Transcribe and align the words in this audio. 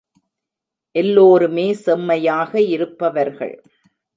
எல்லோருமே 0.95 1.73
செம்மையாக 1.73 2.61
இருப்பவர்கள். 2.61 3.55